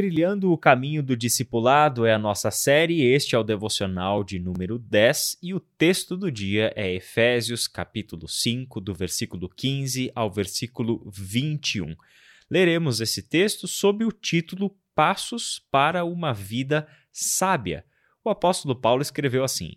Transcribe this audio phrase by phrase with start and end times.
[0.00, 4.78] Trilhando o Caminho do Discipulado é a nossa série, este é o devocional de número
[4.78, 11.06] 10 e o texto do dia é Efésios capítulo 5, do versículo 15 ao versículo
[11.12, 11.94] 21.
[12.50, 17.84] Leremos esse texto sob o título Passos para uma Vida Sábia.
[18.24, 19.74] O apóstolo Paulo escreveu assim: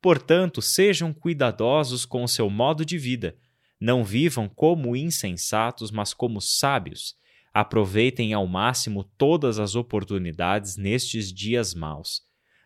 [0.00, 3.36] Portanto, sejam cuidadosos com o seu modo de vida.
[3.80, 7.16] Não vivam como insensatos, mas como sábios
[7.54, 12.20] Aproveitem ao máximo todas as oportunidades nestes dias maus.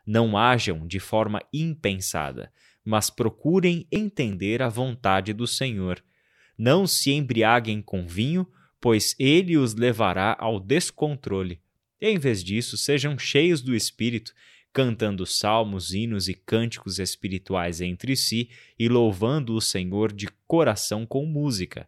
[0.06, 2.51] Não hajam de forma impensada,
[2.83, 6.02] mas procurem entender a vontade do Senhor.
[6.56, 8.48] Não se embriaguem com vinho,
[8.80, 11.61] pois ele os levará ao descontrole.
[12.00, 14.33] Em vez disso, sejam cheios do Espírito,
[14.73, 21.27] cantando salmos, hinos e cânticos espirituais entre si e louvando o Senhor de coração com
[21.27, 21.86] música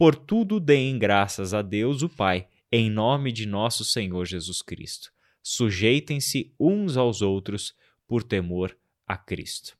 [0.00, 5.10] por tudo deem graças a Deus, o Pai, em nome de nosso Senhor Jesus Cristo.
[5.42, 7.74] Sujeitem-se uns aos outros
[8.08, 8.74] por temor
[9.06, 9.76] a Cristo.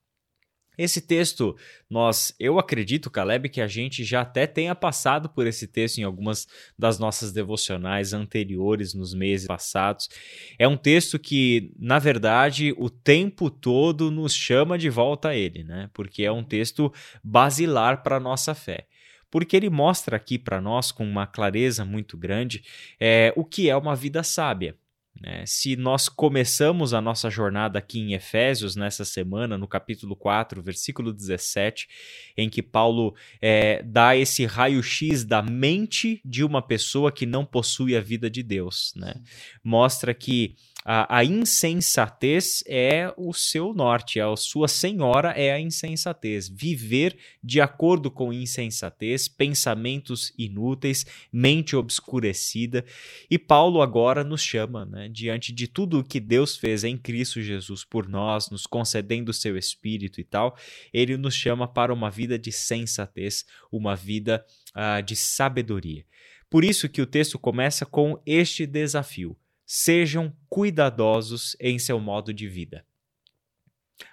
[0.76, 1.56] Esse texto,
[1.88, 6.02] nós, eu acredito, Caleb, que a gente já até tenha passado por esse texto em
[6.02, 6.46] algumas
[6.78, 10.10] das nossas devocionais anteriores, nos meses passados.
[10.58, 15.64] É um texto que, na verdade, o tempo todo nos chama de volta a ele,
[15.64, 15.88] né?
[15.94, 16.92] Porque é um texto
[17.24, 18.86] basilar para a nossa fé
[19.30, 22.62] porque ele mostra aqui para nós com uma clareza muito grande
[22.98, 24.76] é, o que é uma vida sábia.
[25.20, 25.44] Né?
[25.46, 31.12] Se nós começamos a nossa jornada aqui em Efésios nessa semana, no capítulo 4, versículo
[31.12, 31.88] 17,
[32.36, 37.96] em que Paulo é, dá esse raio-x da mente de uma pessoa que não possui
[37.96, 38.92] a vida de Deus.
[38.96, 39.14] Né?
[39.62, 46.48] Mostra que a, a, insensatez é o seu norte, a sua senhora é a insensatez.
[46.48, 52.84] Viver de acordo com insensatez, pensamentos inúteis, mente obscurecida.
[53.30, 57.42] E Paulo agora nos chama, né, diante de tudo o que Deus fez em Cristo
[57.42, 60.56] Jesus por nós, nos concedendo o seu espírito e tal,
[60.94, 66.06] ele nos chama para uma vida de sensatez, uma vida uh, de sabedoria.
[66.48, 69.36] Por isso que o texto começa com este desafio
[69.72, 72.84] sejam cuidadosos em seu modo de vida.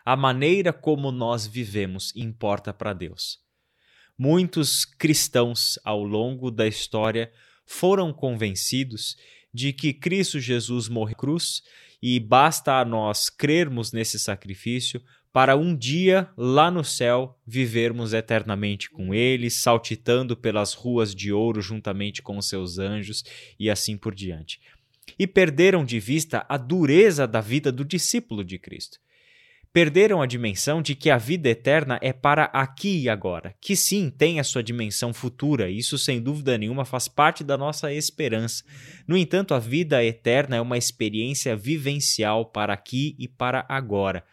[0.06, 3.40] A maneira como nós vivemos importa para Deus.
[4.16, 7.31] Muitos cristãos ao longo da história
[7.66, 9.18] foram convencidos
[9.51, 11.63] de que Cristo Jesus morreu na cruz
[12.03, 15.01] e basta a nós crermos nesse sacrifício
[15.34, 21.62] para um dia lá no céu vivermos eternamente com Ele, saltitando pelas ruas de ouro
[21.62, 23.24] juntamente com os seus anjos
[23.59, 24.59] e assim por diante
[25.18, 28.97] e perderam de vista a dureza da vida do discípulo de Cristo.
[29.73, 34.09] Perderam a dimensão de que a vida eterna é para aqui e agora, que sim
[34.09, 38.63] tem a sua dimensão futura, isso sem dúvida nenhuma faz parte da nossa esperança.
[39.07, 44.24] No entanto, a vida eterna é uma experiência vivencial para aqui e para agora.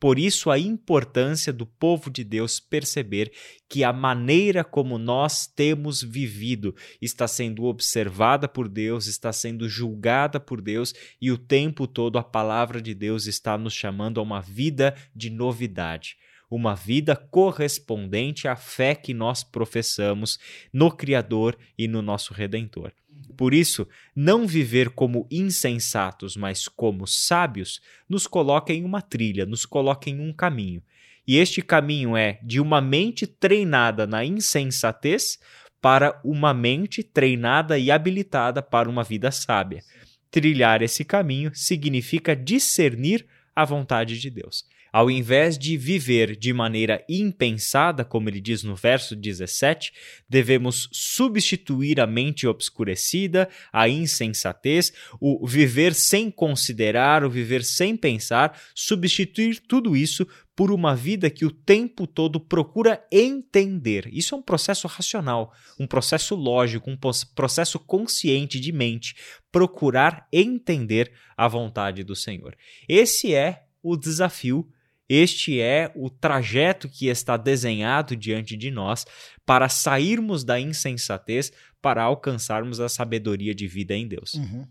[0.00, 3.30] Por isso, a importância do povo de Deus perceber
[3.68, 10.40] que a maneira como nós temos vivido está sendo observada por Deus, está sendo julgada
[10.40, 14.40] por Deus e o tempo todo a palavra de Deus está nos chamando a uma
[14.40, 16.16] vida de novidade
[16.50, 20.36] uma vida correspondente à fé que nós professamos
[20.72, 22.92] no Criador e no nosso Redentor.
[23.30, 29.64] Por isso, não viver como insensatos, mas como sábios, nos coloca em uma trilha, nos
[29.64, 30.82] coloca em um caminho.
[31.26, 35.38] E este caminho é de uma mente treinada na insensatez
[35.80, 39.82] para uma mente treinada e habilitada para uma vida sábia.
[40.30, 44.64] Trilhar esse caminho significa discernir a vontade de Deus.
[44.92, 49.92] Ao invés de viver de maneira impensada, como ele diz no verso 17,
[50.28, 58.60] devemos substituir a mente obscurecida, a insensatez, o viver sem considerar, o viver sem pensar,
[58.74, 60.26] substituir tudo isso
[60.60, 64.06] por uma vida que o tempo todo procura entender.
[64.12, 66.98] Isso é um processo racional, um processo lógico, um
[67.34, 69.14] processo consciente de mente,
[69.50, 72.54] procurar entender a vontade do Senhor.
[72.86, 74.68] Esse é o desafio
[75.12, 79.04] este é o trajeto que está desenhado diante de nós
[79.44, 81.52] para sairmos da insensatez
[81.82, 84.34] para alcançarmos a sabedoria de vida em Deus.
[84.34, 84.64] Uhum.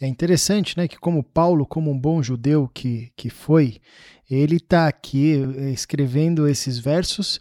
[0.00, 3.80] É interessante, né, que como Paulo, como um bom judeu que, que foi,
[4.30, 7.38] ele está aqui eh, escrevendo esses versos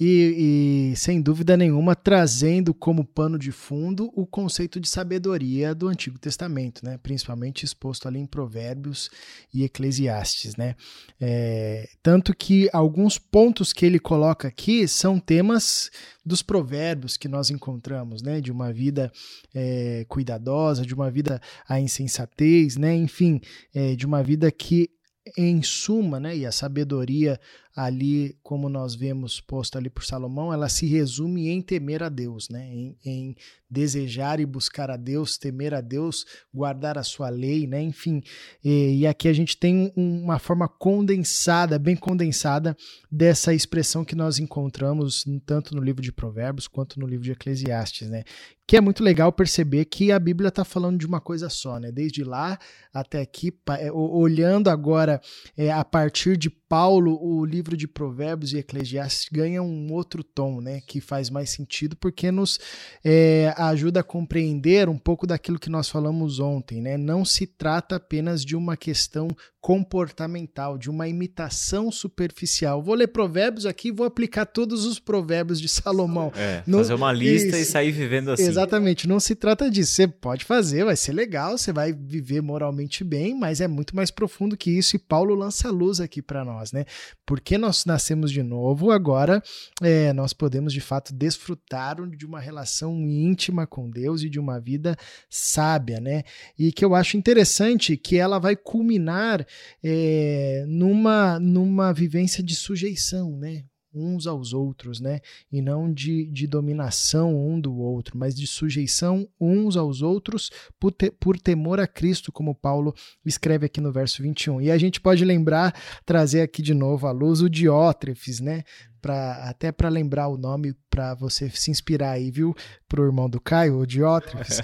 [0.00, 5.88] e, e, sem dúvida nenhuma trazendo como pano de fundo o conceito de sabedoria do
[5.88, 6.98] Antigo Testamento, né?
[7.02, 9.10] principalmente exposto ali em Provérbios
[9.52, 10.54] e Eclesiastes.
[10.54, 10.76] Né?
[11.20, 15.90] É, tanto que alguns pontos que ele coloca aqui são temas
[16.24, 18.40] dos provérbios que nós encontramos, né?
[18.40, 19.10] de uma vida
[19.52, 22.94] é, cuidadosa, de uma vida à insensatez, né?
[22.94, 23.40] enfim,
[23.74, 24.90] é, de uma vida que
[25.36, 27.38] em suma, né, e a sabedoria
[27.74, 32.48] ali, como nós vemos posto ali por Salomão, ela se resume em temer a Deus,
[32.48, 32.66] né?
[32.66, 33.36] em, em
[33.70, 37.80] desejar e buscar a Deus, temer a Deus, guardar a sua lei, né?
[37.80, 38.22] enfim.
[38.64, 42.76] E, e aqui a gente tem uma forma condensada, bem condensada,
[43.10, 48.08] dessa expressão que nós encontramos tanto no livro de Provérbios quanto no livro de Eclesiastes,
[48.08, 48.24] né?
[48.68, 51.90] que é muito legal perceber que a Bíblia está falando de uma coisa só, né?
[51.90, 52.58] Desde lá
[52.92, 55.22] até aqui, é, olhando agora
[55.56, 60.60] é, a partir de Paulo, o livro de Provérbios e Eclesiastes ganha um outro tom,
[60.60, 60.80] né?
[60.86, 62.58] Que faz mais sentido porque nos
[63.04, 66.96] é, ajuda a compreender um pouco daquilo que nós falamos ontem, né?
[66.96, 69.28] Não se trata apenas de uma questão
[69.60, 72.82] comportamental, de uma imitação superficial.
[72.82, 76.32] Vou ler provérbios aqui, vou aplicar todos os provérbios de Salomão.
[76.34, 77.56] É, fazer uma lista Isso.
[77.56, 78.44] e sair vivendo assim.
[78.44, 79.92] Exatamente, não se trata disso.
[79.92, 84.10] Você pode fazer, vai ser legal, você vai viver moralmente bem, mas é muito mais
[84.10, 86.84] profundo que isso e Paulo lança a luz aqui para nós, né?
[87.26, 89.42] Porque nós nascemos de novo, agora
[89.80, 94.60] é, nós podemos de fato desfrutar de uma relação íntima com Deus e de uma
[94.60, 94.96] vida
[95.30, 96.24] sábia, né?
[96.58, 99.46] E que eu acho interessante que ela vai culminar
[99.82, 103.64] é, numa, numa vivência de sujeição, né?
[103.94, 105.20] Uns aos outros, né?
[105.50, 110.92] E não de, de dominação um do outro, mas de sujeição uns aos outros por,
[110.92, 112.94] te, por temor a Cristo, como Paulo
[113.24, 114.60] escreve aqui no verso 21.
[114.60, 115.74] E a gente pode lembrar,
[116.04, 118.62] trazer aqui de novo à luz o Diótrefes, né?
[119.00, 122.54] Pra, até para lembrar o nome, para você se inspirar aí, viu?
[122.88, 124.60] Pro irmão do Caio, o Diótrefes.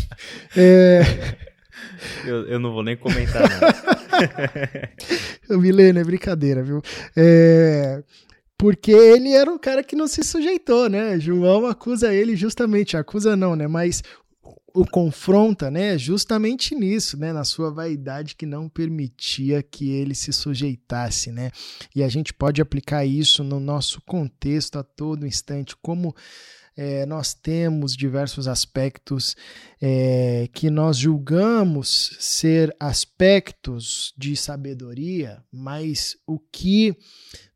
[0.56, 1.02] é...
[2.24, 3.42] Eu, eu não vou nem comentar.
[3.42, 3.96] Não.
[5.60, 6.80] Milena, é brincadeira, viu?
[7.16, 8.02] É,
[8.58, 11.18] porque ele era um cara que não se sujeitou, né?
[11.20, 13.66] João acusa ele justamente, acusa não, né?
[13.66, 14.02] Mas
[14.76, 20.34] o confronta, né, justamente nisso, né, na sua vaidade que não permitia que ele se
[20.34, 21.50] sujeitasse, né?
[21.94, 26.14] E a gente pode aplicar isso no nosso contexto a todo instante, como
[26.76, 29.34] é, nós temos diversos aspectos
[29.80, 36.94] é, que nós julgamos ser aspectos de sabedoria, mas o que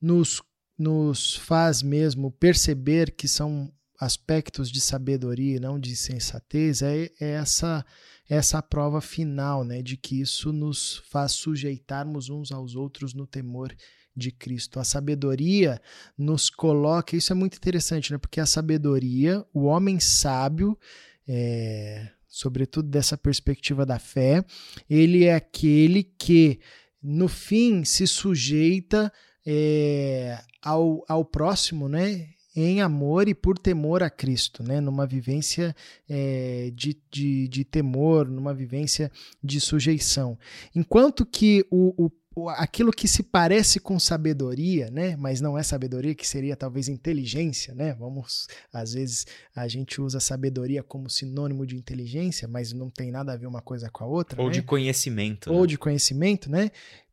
[0.01, 0.41] nos,
[0.81, 7.33] nos faz mesmo perceber que são aspectos de sabedoria e não de sensatez é, é
[7.33, 7.85] essa
[8.27, 13.75] essa prova final, né, de que isso nos faz sujeitarmos uns aos outros no temor
[14.17, 14.79] de Cristo.
[14.79, 15.83] A sabedoria
[16.17, 18.19] nos coloca, isso é muito interessante, né?
[18.19, 20.79] Porque a sabedoria, o homem sábio,
[21.27, 24.45] é, sobretudo dessa perspectiva da fé,
[24.89, 26.61] ele é aquele que,
[27.03, 29.13] no fim, se sujeita
[29.47, 32.29] é, ao, ao próximo, né?
[32.55, 34.81] em amor e por temor a Cristo, né?
[34.81, 35.75] numa vivência
[36.09, 39.11] é, de, de, de, temor, numa vivência
[39.43, 40.37] de sujeição.
[40.75, 42.11] Enquanto que o, o
[42.57, 47.75] aquilo que se parece com sabedoria, né, mas não é sabedoria, que seria talvez inteligência,
[47.75, 47.93] né?
[47.95, 53.33] Vamos, às vezes a gente usa sabedoria como sinônimo de inteligência, mas não tem nada
[53.33, 54.55] a ver uma coisa com a outra, Ou né?
[54.55, 55.53] de conhecimento.
[55.53, 55.67] Ou né?
[55.67, 56.71] de conhecimento, né?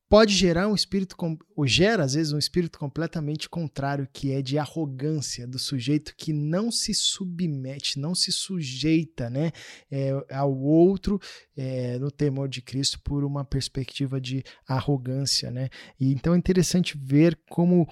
[0.10, 1.16] Pode gerar um espírito,
[1.56, 6.32] ou gera às vezes um espírito completamente contrário, que é de arrogância do sujeito que
[6.32, 9.52] não se submete, não se sujeita né,
[9.92, 11.20] é, ao outro
[11.56, 15.52] é, no temor de Cristo por uma perspectiva de arrogância.
[15.52, 15.70] Né?
[16.00, 17.88] E então é interessante ver como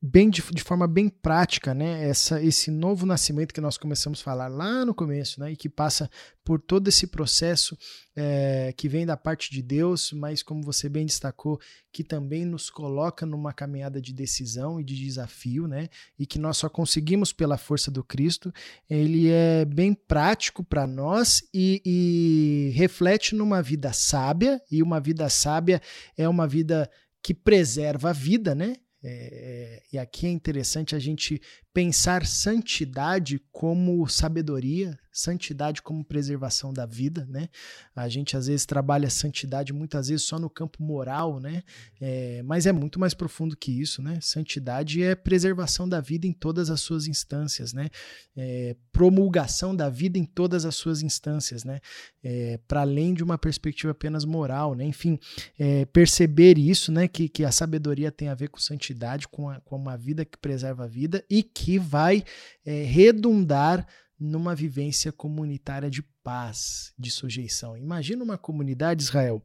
[0.00, 2.08] bem de, de, forma bem prática, né?
[2.08, 5.52] Essa, esse novo nascimento que nós começamos a falar lá no começo, né?
[5.52, 6.08] E que passa
[6.44, 7.76] por todo esse processo
[8.14, 11.60] é, que vem da parte de Deus, mas como você bem destacou,
[11.92, 15.88] que também nos coloca numa caminhada de decisão e de desafio, né?
[16.16, 18.52] E que nós só conseguimos pela força do Cristo.
[18.88, 24.62] Ele é bem prático para nós e, e reflete numa vida sábia.
[24.70, 25.82] E uma vida sábia
[26.16, 26.88] é uma vida
[27.20, 28.76] que preserva a vida, né?
[29.02, 31.40] É, e aqui é interessante a gente
[31.78, 37.48] pensar santidade como sabedoria, santidade como preservação da vida, né?
[37.94, 41.62] A gente às vezes trabalha santidade muitas vezes só no campo moral, né?
[42.00, 44.18] É, mas é muito mais profundo que isso, né?
[44.20, 47.88] Santidade é preservação da vida em todas as suas instâncias, né?
[48.36, 51.80] É, promulgação da vida em todas as suas instâncias, né?
[52.22, 54.84] É, Para além de uma perspectiva apenas moral, né?
[54.84, 55.18] Enfim,
[55.58, 57.08] é, perceber isso, né?
[57.08, 60.38] Que, que a sabedoria tem a ver com santidade, com, a, com uma vida que
[60.38, 62.24] preserva a vida e que que vai
[62.64, 63.86] é, redundar
[64.18, 67.76] numa vivência comunitária de paz, de sujeição.
[67.76, 69.42] Imagina uma comunidade, Israel,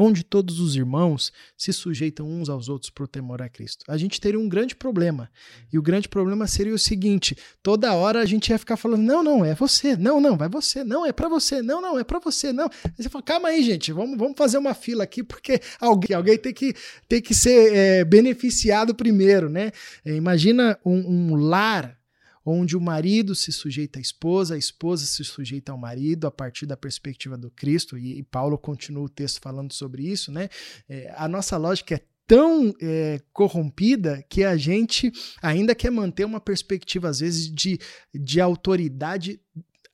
[0.00, 3.84] onde todos os irmãos se sujeitam uns aos outros por temor a Cristo.
[3.86, 5.30] A gente teria um grande problema.
[5.70, 9.22] E o grande problema seria o seguinte: toda hora a gente ia ficar falando: não,
[9.22, 12.18] não, é você, não, não, vai você, não, é para você, não, não, é para
[12.18, 12.70] você, não.
[12.82, 16.38] Aí você fala: calma aí, gente, vamos, vamos fazer uma fila aqui, porque alguém, alguém
[16.38, 16.74] tem, que,
[17.06, 19.70] tem que ser é, beneficiado primeiro, né?
[20.02, 21.99] É, imagina um, um lar
[22.50, 26.66] onde o marido se sujeita à esposa, a esposa se sujeita ao marido a partir
[26.66, 30.48] da perspectiva do Cristo, e, e Paulo continua o texto falando sobre isso, né?
[30.88, 35.10] É, a nossa lógica é tão é, corrompida que a gente
[35.42, 37.78] ainda quer manter uma perspectiva, às vezes, de,
[38.14, 39.40] de autoridade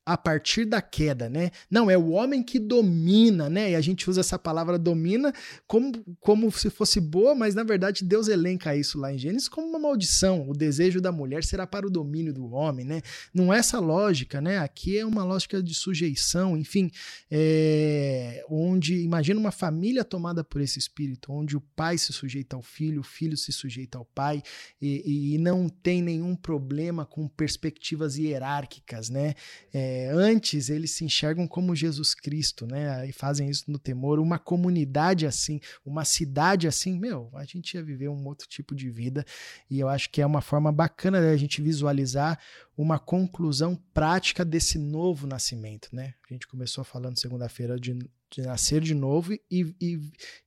[0.07, 1.51] a partir da queda, né?
[1.69, 3.73] Não, é o homem que domina, né?
[3.73, 5.33] E a gente usa essa palavra domina
[5.67, 9.67] como, como se fosse boa, mas na verdade Deus elenca isso lá em Gênesis como
[9.67, 10.49] uma maldição.
[10.49, 13.03] O desejo da mulher será para o domínio do homem, né?
[13.35, 14.59] Não é essa lógica, né?
[14.59, 16.89] Aqui é uma lógica de sujeição, enfim,
[17.29, 22.63] é, onde imagina uma família tomada por esse espírito, onde o pai se sujeita ao
[22.63, 24.41] filho, o filho se sujeita ao pai
[24.81, 29.35] e, e não tem nenhum problema com perspectivas hierárquicas, né?
[29.75, 33.09] É, é, antes eles se enxergam como Jesus Cristo, né?
[33.09, 34.19] E fazem isso no temor.
[34.19, 38.91] Uma comunidade assim, uma cidade assim, meu, a gente ia viver um outro tipo de
[38.91, 39.25] vida.
[39.71, 42.39] E eu acho que é uma forma bacana da gente visualizar
[42.77, 46.13] uma conclusão prática desse novo nascimento, né?
[46.29, 47.99] A gente começou falando segunda-feira de,
[48.31, 50.01] de, nascer de novo e, e,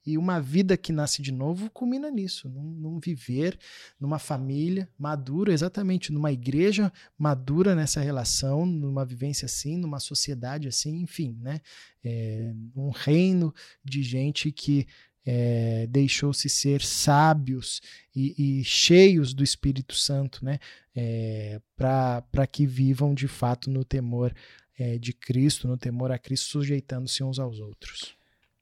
[0.06, 3.58] e, uma vida que nasce de novo culmina nisso, num, num, viver
[4.00, 11.02] numa família madura, exatamente, numa igreja madura nessa relação, numa vivência assim, numa sociedade assim,
[11.02, 11.62] enfim, né?
[12.04, 14.88] É, um reino de gente que
[15.26, 17.82] é, deixou-se ser sábios
[18.16, 20.60] e, e, cheios do Espírito Santo, né?
[20.96, 24.34] É, para que vivam de fato no temor
[24.80, 28.16] é, de Cristo, no temor a Cristo, sujeitando-se uns aos outros.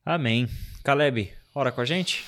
[0.04, 0.50] Amém.
[0.84, 2.26] Caleb, ora com a gente?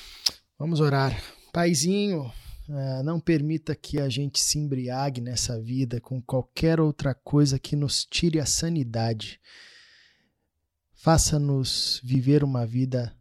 [0.58, 1.19] Vamos orar.
[1.51, 2.31] Paizinho,
[2.69, 7.75] é, não permita que a gente se embriague nessa vida com qualquer outra coisa que
[7.75, 9.39] nos tire a sanidade.
[10.93, 13.15] Faça-nos viver uma vida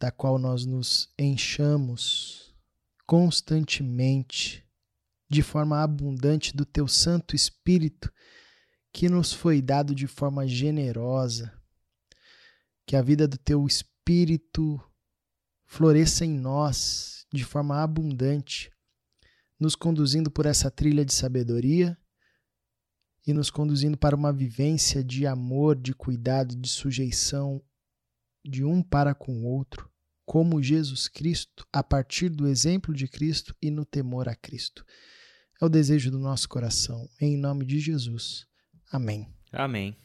[0.00, 2.54] da qual nós nos enchamos
[3.04, 4.64] constantemente,
[5.28, 8.12] de forma abundante, do Teu Santo Espírito,
[8.92, 11.52] que nos foi dado de forma generosa.
[12.86, 14.80] Que a vida do Teu Espírito
[15.66, 18.70] floresça em nós de forma abundante,
[19.60, 21.96] nos conduzindo por essa trilha de sabedoria
[23.26, 27.62] e nos conduzindo para uma vivência de amor, de cuidado, de sujeição
[28.42, 29.90] de um para com o outro,
[30.24, 34.84] como Jesus Cristo, a partir do exemplo de Cristo e no temor a Cristo.
[35.60, 37.06] É o desejo do nosso coração.
[37.20, 38.47] Em nome de Jesus.
[38.90, 39.28] Amém.
[39.52, 39.96] Amém.